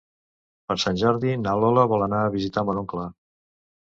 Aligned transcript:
Per 0.69 0.77
Sant 0.83 0.97
Jordi 1.01 1.35
na 1.43 1.53
Lola 1.65 1.85
vol 1.93 2.07
anar 2.07 2.25
a 2.25 2.33
visitar 2.39 2.65
mon 2.71 2.81
oncle. 2.85 3.09